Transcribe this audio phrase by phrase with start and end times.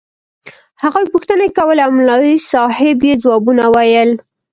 [0.81, 4.09] هغوى پوښتنې کولې او مولوي صاحب يې ځوابونه ويل.